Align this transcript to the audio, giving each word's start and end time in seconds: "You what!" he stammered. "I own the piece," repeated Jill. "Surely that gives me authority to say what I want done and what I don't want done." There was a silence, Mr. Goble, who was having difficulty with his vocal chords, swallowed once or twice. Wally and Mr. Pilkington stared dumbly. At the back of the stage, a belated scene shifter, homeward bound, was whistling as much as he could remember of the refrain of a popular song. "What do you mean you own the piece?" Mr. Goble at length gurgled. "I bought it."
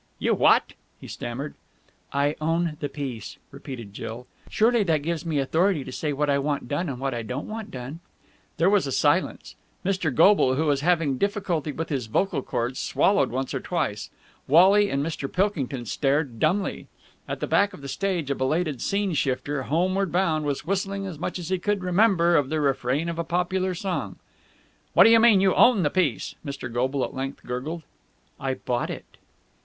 "You 0.17 0.33
what!" 0.33 0.73
he 0.99 1.07
stammered. 1.07 1.53
"I 2.11 2.35
own 2.41 2.75
the 2.79 2.89
piece," 2.89 3.37
repeated 3.51 3.93
Jill. 3.93 4.25
"Surely 4.49 4.81
that 4.81 5.03
gives 5.03 5.27
me 5.27 5.37
authority 5.37 5.83
to 5.83 5.91
say 5.91 6.11
what 6.11 6.27
I 6.27 6.39
want 6.39 6.67
done 6.67 6.89
and 6.89 6.97
what 6.99 7.13
I 7.13 7.21
don't 7.21 7.47
want 7.47 7.69
done." 7.69 7.99
There 8.57 8.67
was 8.67 8.87
a 8.87 8.91
silence, 8.91 9.53
Mr. 9.85 10.11
Goble, 10.11 10.55
who 10.55 10.65
was 10.65 10.81
having 10.81 11.19
difficulty 11.19 11.71
with 11.71 11.89
his 11.89 12.07
vocal 12.07 12.41
chords, 12.41 12.79
swallowed 12.79 13.29
once 13.29 13.53
or 13.53 13.59
twice. 13.59 14.09
Wally 14.47 14.89
and 14.89 15.05
Mr. 15.05 15.31
Pilkington 15.31 15.85
stared 15.85 16.39
dumbly. 16.39 16.87
At 17.27 17.39
the 17.39 17.45
back 17.45 17.71
of 17.71 17.81
the 17.81 17.87
stage, 17.87 18.31
a 18.31 18.33
belated 18.33 18.81
scene 18.81 19.13
shifter, 19.13 19.61
homeward 19.61 20.11
bound, 20.11 20.45
was 20.45 20.65
whistling 20.65 21.05
as 21.05 21.19
much 21.19 21.37
as 21.37 21.49
he 21.49 21.59
could 21.59 21.83
remember 21.83 22.37
of 22.37 22.49
the 22.49 22.59
refrain 22.59 23.07
of 23.07 23.19
a 23.19 23.23
popular 23.23 23.75
song. 23.75 24.15
"What 24.95 25.03
do 25.03 25.11
you 25.11 25.19
mean 25.19 25.41
you 25.41 25.53
own 25.53 25.83
the 25.83 25.91
piece?" 25.91 26.33
Mr. 26.43 26.73
Goble 26.73 27.03
at 27.03 27.13
length 27.13 27.43
gurgled. 27.45 27.83
"I 28.39 28.55
bought 28.55 28.89
it." 28.89 29.05